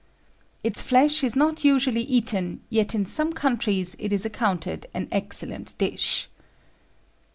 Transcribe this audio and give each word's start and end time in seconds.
"Its 0.63 0.81
flesh 0.81 1.23
is 1.23 1.35
not 1.35 1.63
usually 1.63 2.01
eaten, 2.01 2.63
yet 2.71 2.95
in 2.95 3.05
some 3.05 3.31
countries 3.31 3.95
it 3.99 4.11
is 4.11 4.25
accounted 4.25 4.87
an 4.95 5.07
excellent 5.11 5.77
dish." 5.77 6.27